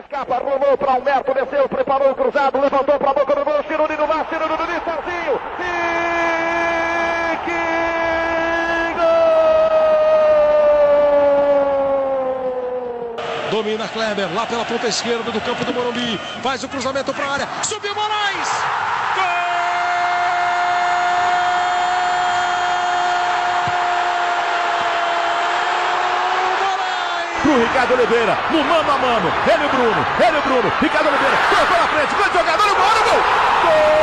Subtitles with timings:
[0.00, 3.96] escapa, rolou para Alberto, desceu, preparou o cruzado, levantou para a boca do gol, Ciruri
[3.96, 5.40] no mar, Ciruri no Serginho.
[5.60, 7.60] E que
[8.98, 9.22] gol!
[13.50, 17.32] Domina Kleber, lá pela ponta esquerda do campo do Morumbi, faz o cruzamento para a
[17.32, 18.89] área, subiu Moraes!
[27.42, 31.36] Pro Ricardo Oliveira, no mano a mano, ele o Bruno, ele o Bruno, Ricardo Oliveira,
[31.48, 33.22] colocou na frente, grande jogador, o gol, gol!
[33.64, 34.00] Gol!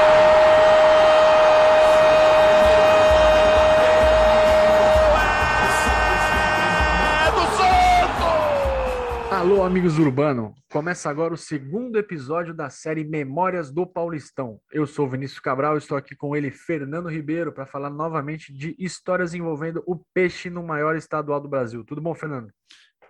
[9.29, 10.55] Alô, amigos urbano!
[10.71, 14.59] Começa agora o segundo episódio da série Memórias do Paulistão.
[14.71, 19.33] Eu sou Vinícius Cabral, estou aqui com ele, Fernando Ribeiro, para falar novamente de histórias
[19.35, 21.83] envolvendo o peixe no maior estadual do Brasil.
[21.85, 22.51] Tudo bom, Fernando?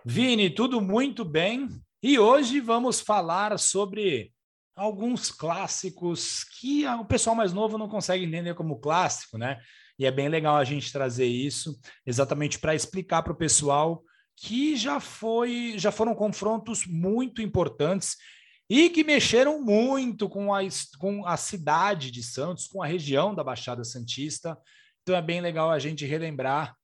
[0.04, 1.68] Vini, tudo muito bem.
[2.02, 4.32] E hoje vamos falar sobre
[4.76, 9.60] alguns clássicos que o pessoal mais novo não consegue entender como clássico, né?
[9.98, 14.02] E é bem legal a gente trazer isso exatamente para explicar para o pessoal
[14.36, 18.16] que já foi, já foram confrontos muito importantes
[18.70, 20.60] e que mexeram muito com a,
[21.00, 24.56] com a cidade de Santos, com a região da Baixada Santista.
[25.02, 26.77] Então é bem legal a gente relembrar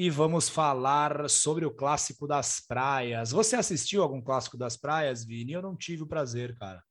[0.00, 3.32] e vamos falar sobre o clássico das praias.
[3.32, 5.52] Você assistiu algum clássico das praias, Vini?
[5.52, 6.82] Eu não tive o prazer, cara.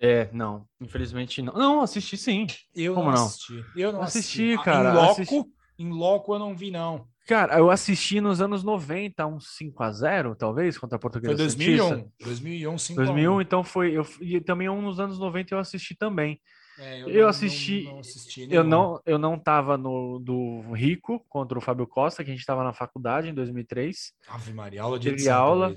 [0.00, 1.52] É, não, infelizmente não.
[1.54, 2.46] Não, assisti sim.
[2.72, 3.64] Eu Como não, assisti.
[3.74, 4.64] Eu não assisti, assisti.
[4.64, 4.90] cara.
[4.90, 5.44] Em loco, assisti...
[5.80, 7.08] em loco eu não vi não.
[7.26, 11.44] Cara, eu assisti nos anos 90, um 5 a 0, talvez, contra a Portuguesa Foi
[11.44, 11.88] 2001.
[11.88, 12.12] Santista.
[12.20, 16.40] 2001, 5 2001, então foi eu e também um nos anos 90 eu assisti também.
[16.78, 21.24] É, eu, não- assisti, não- não assisti eu não eu não tava no do Rico
[21.28, 24.12] contra o Fábio Costa, que a gente tava na faculdade em 2003.
[24.28, 25.74] Ave Maria, aula de edição, aula.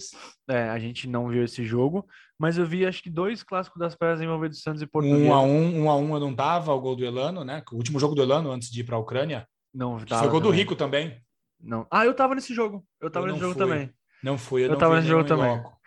[0.48, 2.06] É, a gente não viu esse jogo,
[2.38, 5.24] mas eu vi acho que dois clássicos das praias envolvendo Santos e Portuguesa.
[5.26, 7.64] Um a um, um a um eu não tava, o gol do Elano, né?
[7.72, 9.48] O último jogo do Elano antes de ir para a Ucrânia.
[9.74, 10.59] Não tava foi gol do também.
[10.59, 11.22] Rico também.
[11.59, 11.88] Não.
[11.90, 12.86] Ah, eu tava nesse jogo.
[13.00, 13.64] Eu tava Eu nesse jogo fui.
[13.68, 13.94] também.
[14.24, 15.48] Não fui, eu, Eu não tava nesse jogo também.
[15.50, 15.80] loco.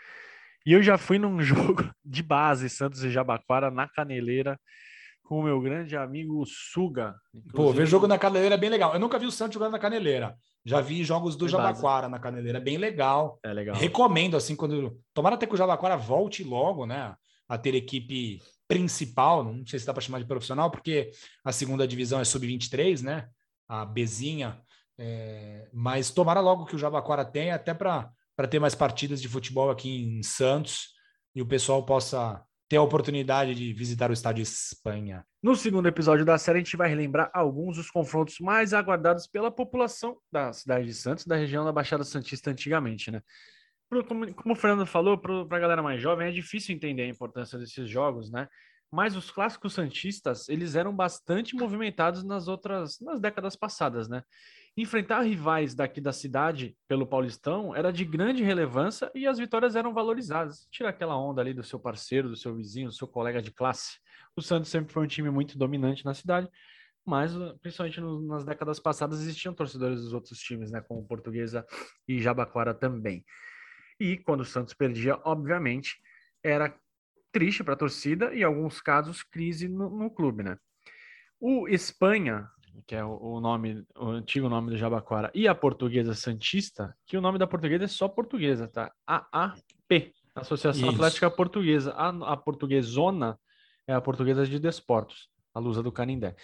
[0.67, 1.39] E eu já fui num
[1.77, 4.59] jogo de base, Santos e Jabaquara, na Caneleira,
[5.25, 7.15] com o meu grande amigo Suga.
[7.33, 8.93] Pô, Inclusive, ver jogo na Caneleira é bem legal.
[8.93, 10.37] Eu nunca vi o Santos jogando na Caneleira.
[10.65, 11.49] Já vi jogos do É.
[11.49, 13.39] Jabaquara na Caneleira, é bem legal.
[13.43, 13.75] É legal.
[13.75, 14.99] Recomendo, assim, quando.
[15.13, 17.15] Tomara até que o Jabaquara volte logo, né?
[17.49, 21.11] A ter equipe principal, não sei se dá para chamar de profissional, porque
[21.45, 23.29] a segunda divisão é sub-23, né?
[23.69, 24.61] A Bezinha.
[24.99, 28.13] É, Mas tomara logo que o Jabaquara tenha, até para
[28.49, 30.95] ter mais partidas de futebol aqui em Santos
[31.35, 32.43] e o pessoal possa
[32.75, 35.25] ter a oportunidade de visitar o estádio Espanha.
[35.41, 39.49] No segundo episódio da série, a gente vai relembrar alguns dos confrontos mais aguardados pela
[39.49, 43.23] população da cidade de Santos, da região da Baixada Santista antigamente, né?
[44.09, 47.57] Como, como o Fernando falou, para a galera mais jovem, é difícil entender a importância
[47.57, 48.49] desses jogos, né?
[48.93, 54.23] Mas os clássicos santistas, eles eram bastante movimentados nas outras, nas décadas passadas, né?
[54.77, 59.93] Enfrentar rivais daqui da cidade pelo Paulistão era de grande relevância e as vitórias eram
[59.95, 60.67] valorizadas.
[60.71, 63.99] Tira aquela onda ali do seu parceiro, do seu vizinho, do seu colega de classe.
[64.37, 66.49] O Santos sempre foi um time muito dominante na cidade,
[67.07, 71.65] mas uh, principalmente no- nas décadas passadas existiam torcedores dos outros times, né, como Portuguesa
[72.09, 73.25] e Jabaquara também.
[74.01, 76.01] E quando o Santos perdia, obviamente,
[76.43, 76.77] era
[77.35, 80.57] triste para a torcida e, em alguns casos, crise no, no clube, né?
[81.41, 82.49] O Espanha,
[82.87, 87.19] que é o, o nome, o antigo nome do Jabaquara, e a Portuguesa Santista, que
[87.19, 88.93] o nome da Portuguesa é só Portuguesa, tá?
[89.05, 90.95] AAP, Associação Isso.
[90.95, 91.93] Atlética Portuguesa.
[91.93, 93.37] A, a Portuguesona
[93.87, 96.37] é a Portuguesa de Desportos, a Lusa do Canindé.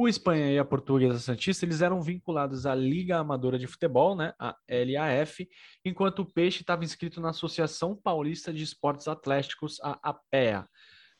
[0.00, 4.32] O Espanha e a Portuguesa Santista, eles eram vinculados à Liga Amadora de Futebol, né,
[4.38, 5.48] a LAF,
[5.84, 10.68] enquanto o Peixe estava inscrito na Associação Paulista de Esportes Atléticos, a APEA.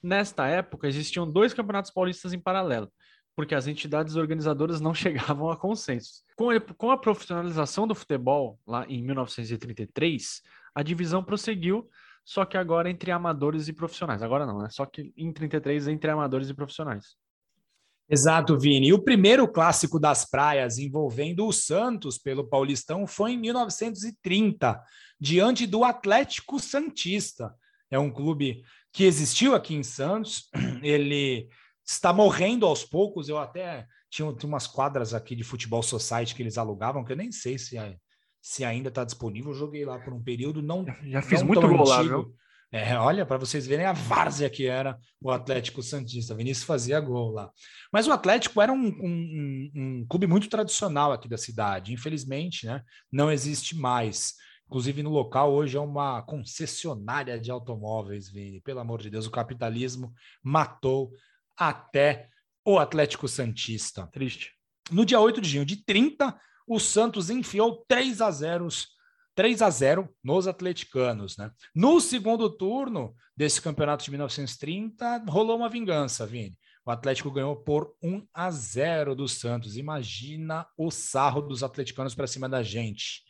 [0.00, 2.88] Nesta época, existiam dois campeonatos paulistas em paralelo,
[3.34, 6.22] porque as entidades organizadoras não chegavam a consensos.
[6.36, 10.40] Com a, profissionalização do futebol, lá em 1933,
[10.72, 11.90] a divisão prosseguiu,
[12.24, 14.22] só que agora entre amadores e profissionais.
[14.22, 14.68] Agora não, né?
[14.70, 17.16] Só que em 33 entre amadores e profissionais.
[18.10, 18.88] Exato, Vini.
[18.88, 24.82] E o primeiro clássico das praias envolvendo o Santos pelo Paulistão foi em 1930,
[25.20, 27.54] diante do Atlético Santista.
[27.90, 28.62] É um clube
[28.92, 30.48] que existiu aqui em Santos.
[30.82, 31.48] Ele
[31.84, 33.28] está morrendo aos poucos.
[33.28, 37.16] Eu até tinha, tinha umas quadras aqui de futebol society que eles alugavam, que eu
[37.16, 37.96] nem sei se, é-
[38.40, 39.50] se ainda está disponível.
[39.50, 42.34] Eu joguei lá por um período, não Já fiz não muito gol lá, viu?
[42.70, 46.34] É, olha, para vocês verem a várzea que era o Atlético Santista.
[46.34, 47.50] Vinícius fazia gol lá.
[47.90, 51.94] Mas o Atlético era um, um- um- um clube muito tradicional aqui da cidade.
[51.94, 54.34] Infelizmente, né, não existe mais.
[54.66, 58.60] Inclusive, no local hoje é uma concessionária de automóveis, Vini.
[58.60, 60.12] Pelo amor de Deus, o capitalismo
[60.42, 61.10] matou
[61.56, 62.28] até
[62.66, 64.06] o Atlético Santista.
[64.12, 64.52] Triste.
[64.90, 68.68] No dia 8 de junho de 30, o Santos enfiou 3 a 0
[69.38, 71.52] 3 a 0 nos atleticanos, né?
[71.72, 76.58] No segundo turno desse campeonato de 1930, rolou uma vingança, Vini.
[76.84, 79.76] O Atlético ganhou por 1 a 0 do Santos.
[79.76, 83.22] Imagina o sarro dos atleticanos para cima da gente.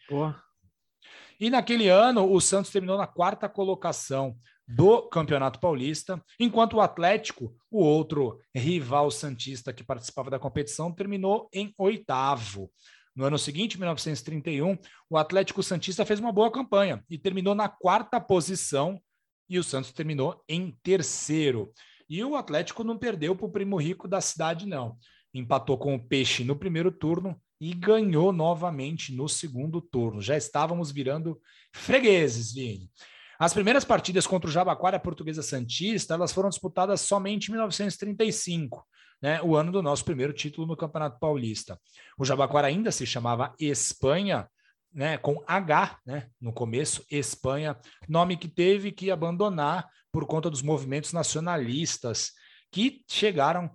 [1.39, 4.35] E naquele ano, o Santos terminou na quarta colocação
[4.67, 11.51] do Campeonato Paulista, enquanto o Atlético, o outro rival santista que participava da competição, terminou
[11.53, 12.71] em oitavo.
[13.19, 14.79] No ano seguinte, 1931,
[15.11, 19.03] o Atlético Santista fez uma boa campanha e terminou na quarta posição
[19.51, 21.73] e o Santos terminou em terceiro.
[22.09, 24.97] E o Atlético não perdeu para o primo rico da cidade, não.
[25.35, 30.23] Empatou com o Peixe no primeiro turno e ganhou novamente no segundo turno.
[30.23, 31.41] Já estávamos virando
[31.75, 32.89] fregueses, Vini.
[33.37, 38.87] As primeiras partidas contra o Jabaquara Portuguesa Santista, elas foram disputadas somente em 1935,
[39.21, 41.79] né, o ano do nosso primeiro título no Campeonato Paulista.
[42.19, 44.49] O Jabaquara ainda se chamava Espanha,
[44.93, 47.77] né, com H, né, no começo, Espanha,
[48.09, 52.33] nome que teve que abandonar por conta dos movimentos nacionalistas
[52.71, 53.71] que chegaram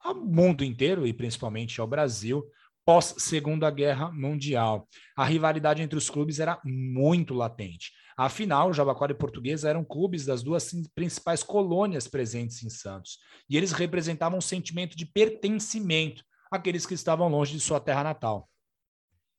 [0.00, 2.44] ao mundo inteiro e principalmente ao Brasil
[2.84, 4.88] pós Segunda Guerra Mundial.
[5.14, 7.92] A rivalidade entre os clubes era muito latente.
[8.18, 13.70] Afinal, Jabaquara e Portuguesa eram clubes das duas principais colônias presentes em Santos, e eles
[13.70, 18.48] representavam um sentimento de pertencimento àqueles que estavam longe de sua terra natal.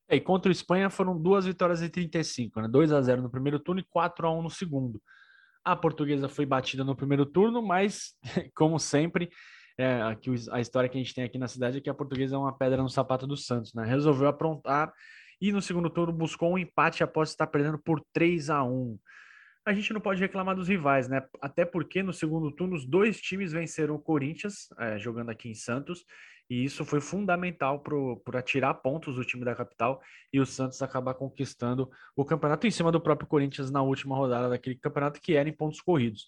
[0.07, 2.69] É, e contra o Espanha foram duas vitórias em 35, né?
[2.69, 5.01] 2 a 0 no primeiro turno e 4 a 1 no segundo.
[5.61, 8.13] A portuguesa foi batida no primeiro turno, mas,
[8.55, 9.29] como sempre,
[9.77, 12.37] é, aqui, a história que a gente tem aqui na cidade é que a portuguesa
[12.37, 13.85] é uma pedra no sapato do Santos, né?
[13.85, 14.93] Resolveu aprontar
[15.41, 18.97] e no segundo turno buscou um empate após estar perdendo por 3 a 1
[19.65, 21.21] a gente não pode reclamar dos rivais, né?
[21.39, 25.53] Até porque no segundo turno os dois times venceram o Corinthians, é, jogando aqui em
[25.53, 26.05] Santos,
[26.49, 27.83] e isso foi fundamental
[28.23, 30.01] para tirar pontos do time da capital
[30.33, 34.49] e o Santos acabar conquistando o campeonato em cima do próprio Corinthians na última rodada
[34.49, 36.27] daquele campeonato, que era em pontos corridos.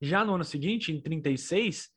[0.00, 1.88] Já no ano seguinte, em 36,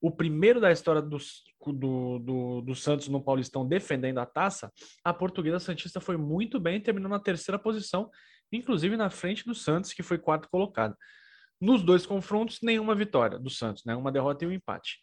[0.00, 1.18] o primeiro da história do,
[1.66, 4.72] do, do, do, Santos no Paulistão defendendo a taça,
[5.04, 8.10] a portuguesa Santista foi muito bem, terminou na terceira posição,
[8.52, 10.96] inclusive na frente do Santos, que foi quarto colocado.
[11.60, 13.96] Nos dois confrontos, nenhuma vitória do Santos, né?
[13.96, 14.98] uma derrota e um empate.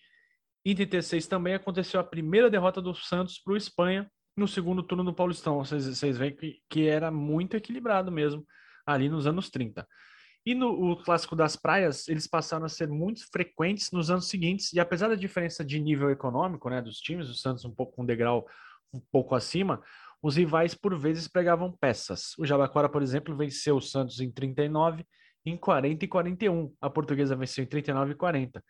[0.66, 5.04] Em 36 também aconteceu a primeira derrota do Santos para o Espanha no segundo turno
[5.04, 5.58] do Paulistão.
[5.58, 8.46] Vocês, vocês veem que, que era muito equilibrado mesmo
[8.86, 9.88] ali nos anos 30.
[10.46, 14.72] E no o clássico das praias, eles passaram a ser muito frequentes nos anos seguintes,
[14.74, 18.04] e apesar da diferença de nível econômico né, dos times, o Santos um pouco com
[18.04, 18.46] um degrau
[18.94, 19.82] um pouco acima,
[20.22, 22.34] os rivais por vezes pegavam peças.
[22.38, 25.06] O Jabaquara, por exemplo, venceu o Santos em 39,
[25.46, 26.74] em 40 e 41.
[26.82, 28.64] A portuguesa venceu em 39 e 40.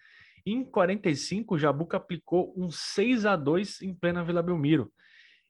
[0.46, 4.92] Em 45, o Jabuca aplicou um 6 a 2 em plena Vila Belmiro.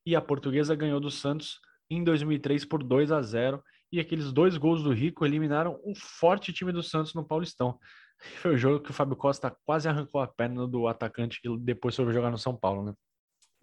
[0.06, 3.63] E a portuguesa ganhou do Santos em 2003 por 2 a 0
[3.96, 7.80] e aqueles dois gols do Rico eliminaram um forte time do Santos no Paulistão.
[8.42, 11.96] Foi o jogo que o Fábio Costa quase arrancou a perna do atacante que depois
[11.96, 12.94] foi jogar no São Paulo, né?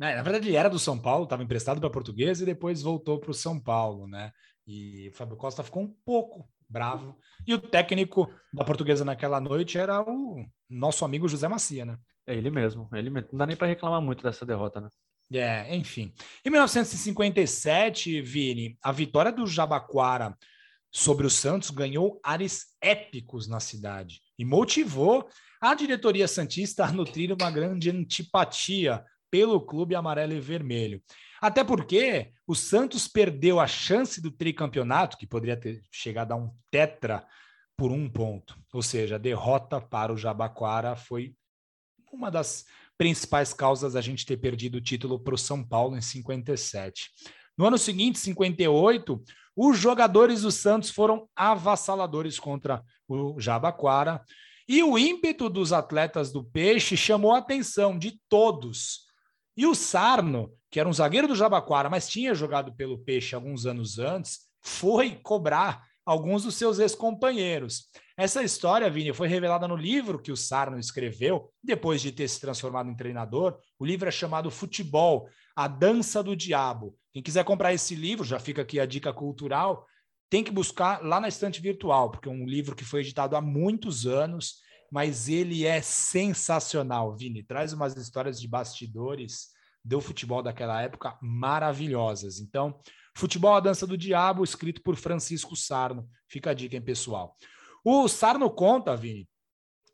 [0.00, 3.19] É, na verdade, ele era do São Paulo, estava emprestado para Portuguesa e depois voltou
[3.19, 4.32] para o São Paulo, né?
[4.67, 7.17] E o Fábio Costa ficou um pouco bravo.
[7.46, 11.98] E o técnico da portuguesa naquela noite era o nosso amigo José Macia, né?
[12.27, 13.29] É ele mesmo, ele mesmo.
[13.32, 14.89] Não dá nem para reclamar muito dessa derrota, né?
[15.34, 16.12] É, enfim.
[16.44, 20.36] Em 1957, Vini, a vitória do Jabaquara
[20.91, 25.29] sobre o Santos ganhou ares épicos na cidade e motivou
[25.60, 31.03] a diretoria Santista a nutrir uma grande antipatia pelo clube amarelo e vermelho.
[31.41, 36.51] Até porque o Santos perdeu a chance do tricampeonato, que poderia ter chegado a um
[36.70, 37.27] tetra
[37.77, 38.58] por um ponto.
[38.72, 41.34] Ou seja, a derrota para o Jabaquara foi
[42.12, 42.67] uma das
[43.02, 47.10] principais causas da gente ter perdido o título para o São Paulo em 57.
[47.58, 49.20] No ano seguinte, 58,
[49.56, 54.22] os jogadores do Santos foram avassaladores contra o Jabaquara.
[54.68, 59.00] E o ímpeto dos atletas do Peixe chamou a atenção de todos.
[59.56, 63.66] E o Sarno, que era um zagueiro do Jabaquara, mas tinha jogado pelo Peixe alguns
[63.66, 67.90] anos antes, foi cobrar alguns dos seus ex-companheiros.
[68.16, 72.40] Essa história, Vini, foi revelada no livro que o Sarno escreveu, depois de ter se
[72.40, 73.58] transformado em treinador.
[73.78, 76.96] O livro é chamado Futebol, A Dança do Diabo.
[77.12, 79.86] Quem quiser comprar esse livro, já fica aqui a dica cultural,
[80.28, 83.40] tem que buscar lá na estante virtual, porque é um livro que foi editado há
[83.40, 87.42] muitos anos, mas ele é sensacional, Vini.
[87.42, 89.48] Traz umas histórias de bastidores
[89.84, 92.38] do futebol daquela época maravilhosas.
[92.38, 92.78] Então,
[93.14, 96.08] Futebol a Dança do Diabo, escrito por Francisco Sarno.
[96.28, 97.36] Fica a dica, hein, pessoal.
[97.84, 99.28] O Sarno conta, Vini,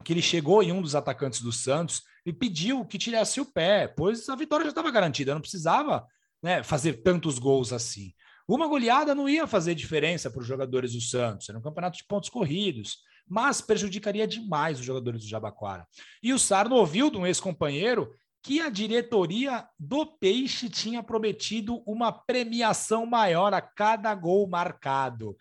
[0.04, 3.88] que ele chegou em um dos atacantes do Santos e pediu que tirasse o pé,
[3.88, 6.06] pois a vitória já estava garantida, não precisava
[6.42, 8.12] né, fazer tantos gols assim.
[8.46, 12.06] Uma goleada não ia fazer diferença para os jogadores do Santos, era um campeonato de
[12.06, 12.98] pontos corridos,
[13.28, 15.87] mas prejudicaria demais os jogadores do Jabaquara.
[16.22, 18.10] E o Sarno ouviu de um ex-companheiro
[18.42, 25.37] que a diretoria do Peixe tinha prometido uma premiação maior a cada gol marcado.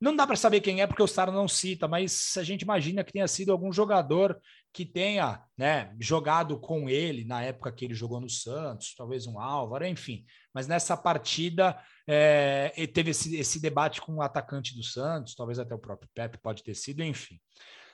[0.00, 3.02] Não dá para saber quem é, porque o Sarno não cita, mas a gente imagina
[3.02, 4.40] que tenha sido algum jogador
[4.72, 9.40] que tenha né, jogado com ele na época que ele jogou no Santos, talvez um
[9.40, 10.24] Álvaro, enfim.
[10.54, 11.76] Mas nessa partida
[12.06, 16.38] é, teve esse, esse debate com o atacante do Santos, talvez até o próprio Pepe
[16.38, 17.40] pode ter sido, enfim.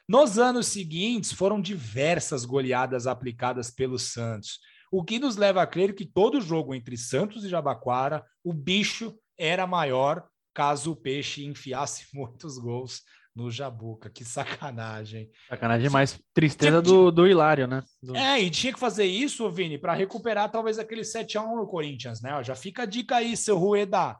[0.08, 4.58] Nos anos seguintes, foram diversas goleadas aplicadas pelo Santos,
[4.92, 9.18] o que nos leva a crer que todo jogo entre Santos e Jabaquara, o bicho
[9.38, 13.02] era maior caso o Peixe enfiasse muitos gols
[13.34, 14.08] no Jabuca.
[14.08, 15.28] Que sacanagem.
[15.48, 16.20] Sacanagem demais.
[16.32, 17.82] Tristeza do, do Hilário, né?
[18.00, 18.16] Do...
[18.16, 22.42] É, e tinha que fazer isso, Vini, para recuperar talvez aquele 7x1 no Corinthians, né?
[22.44, 24.16] já fica a dica aí, seu Rueda.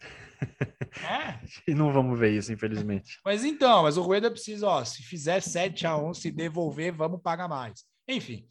[1.00, 1.40] é?
[1.66, 3.18] E não vamos ver isso, infelizmente.
[3.24, 7.84] mas então, mas o Rueda precisa, ó, se fizer 7x1, se devolver, vamos pagar mais.
[8.08, 8.46] Enfim,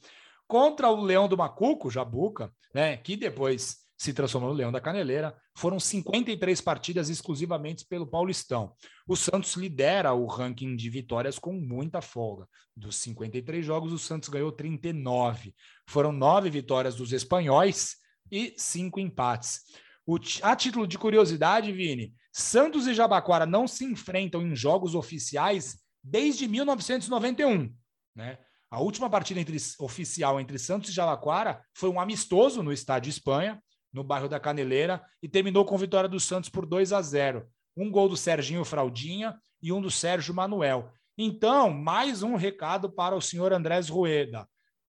[0.47, 2.97] contra o Leão do Macuco, Jabuca, né?
[2.97, 5.35] Que depois se transformou no Leão da Caneleira.
[5.55, 8.73] Foram 53 partidas exclusivamente pelo Paulistão.
[9.07, 12.47] O Santos lidera o ranking de vitórias com muita folga.
[12.75, 15.53] Dos 53 jogos, o Santos ganhou 39.
[15.87, 17.97] Foram nove vitórias dos espanhóis
[18.31, 19.61] e cinco empates.
[20.03, 25.77] O, a título de curiosidade, Vini, Santos e Jabaquara não se enfrentam em jogos oficiais
[26.03, 27.73] desde 1991.
[28.15, 28.37] Né?
[28.69, 33.61] A última partida entre, oficial entre Santos e Jabaquara foi um amistoso no Estádio Espanha,
[33.91, 37.45] no bairro da Caneleira, e terminou com vitória do Santos por 2 a 0.
[37.75, 40.89] Um gol do Serginho Fraldinha e um do Sérgio Manuel.
[41.17, 44.47] Então, mais um recado para o senhor Andrés Rueda.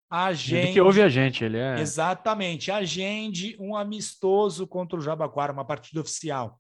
[0.09, 1.79] Agende, ele que ouve a gente, ele é.
[1.81, 2.71] Exatamente.
[2.71, 6.59] Agende um amistoso contra o Jabaquara, uma partida oficial.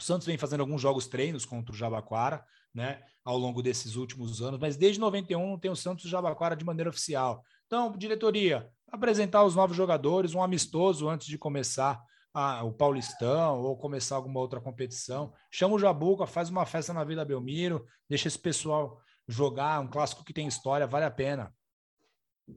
[0.00, 2.42] O Santos vem fazendo alguns jogos treinos contra o Jabaquara,
[2.74, 6.10] né, ao longo desses últimos anos, mas desde 91 não tem o Santos e o
[6.10, 7.44] Jabaquara de maneira oficial.
[7.66, 12.02] Então, diretoria, apresentar os novos jogadores, um amistoso antes de começar
[12.32, 15.34] a, o Paulistão ou começar alguma outra competição.
[15.50, 20.24] Chama o Jabuca, faz uma festa na Vila Belmiro, deixa esse pessoal jogar, um clássico
[20.24, 21.52] que tem história, vale a pena.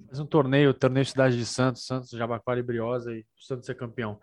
[0.07, 3.75] Faz um torneio, torneio Cidade de Santos, Santos, Jabaquara e Briosa e o Santos ser
[3.75, 4.19] campeão.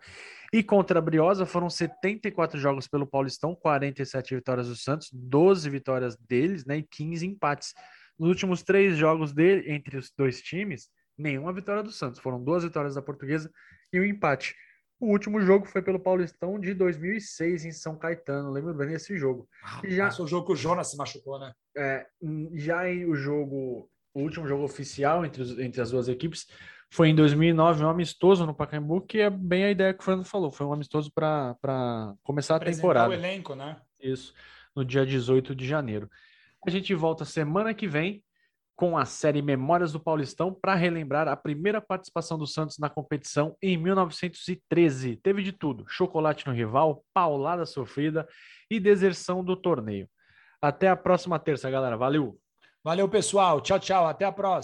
[0.53, 6.17] E contra a Briosa foram 74 jogos pelo Paulistão, 47 vitórias do Santos, 12 vitórias
[6.17, 7.73] deles, né, e 15 empates.
[8.19, 12.19] Nos últimos três jogos dele entre os dois times, nenhuma vitória do Santos.
[12.19, 13.51] Foram duas vitórias da Portuguesa
[13.93, 14.55] e um empate.
[14.99, 18.51] O último jogo foi pelo Paulistão de 2006 em São Caetano.
[18.51, 19.49] Lembro bem desse jogo.
[19.63, 21.51] Ah, já o jogo que o Jonas se machucou, né?
[21.75, 22.05] É,
[22.53, 26.47] já em o jogo, o último jogo oficial entre, os, entre as duas equipes
[26.89, 30.25] foi em 2009, um amistoso no Pacaembu, que é bem a ideia que o Fernando
[30.25, 30.51] falou.
[30.51, 33.09] Foi um amistoso para começar a temporada.
[33.09, 33.77] o elenco, né?
[33.97, 34.33] Isso,
[34.75, 36.09] no dia 18 de janeiro.
[36.65, 38.21] A gente volta semana que vem
[38.75, 43.55] com a série Memórias do Paulistão para relembrar a primeira participação do Santos na competição
[43.61, 45.15] em 1913.
[45.17, 48.27] Teve de tudo: chocolate no rival, paulada sofrida
[48.69, 50.09] e deserção do torneio.
[50.61, 51.95] Até a próxima terça, galera.
[51.95, 52.37] Valeu!
[52.83, 53.61] Valeu, pessoal.
[53.61, 54.07] Tchau, tchau.
[54.07, 54.61] Até a próxima.